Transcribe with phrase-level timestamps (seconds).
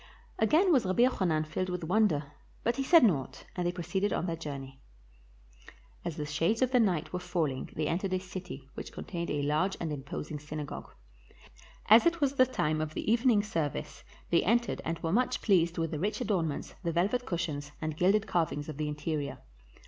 [0.39, 2.31] Again was Rabbi Jochanan filled with wonder,
[2.63, 4.81] but he said naught, and they proceeded on their journey.
[6.03, 9.77] As the shades of night were falling they entered a city which contained a large
[9.79, 10.89] and imposing synagogue.
[11.87, 15.77] As it was the time of the evening service they entered and were much pleased
[15.77, 19.37] with the rich adornments, the velvet cushions, and gilded carvings of the interior.